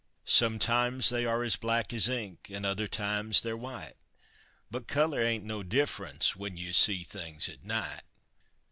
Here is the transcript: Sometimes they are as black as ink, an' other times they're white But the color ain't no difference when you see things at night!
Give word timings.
Sometimes 0.25 1.09
they 1.09 1.27
are 1.27 1.43
as 1.43 1.55
black 1.57 1.93
as 1.93 2.09
ink, 2.09 2.49
an' 2.49 2.65
other 2.65 2.87
times 2.87 3.41
they're 3.41 3.55
white 3.55 3.93
But 4.71 4.87
the 4.87 4.93
color 4.95 5.21
ain't 5.23 5.45
no 5.45 5.61
difference 5.61 6.35
when 6.35 6.57
you 6.57 6.73
see 6.73 7.03
things 7.03 7.47
at 7.47 7.63
night! 7.63 8.01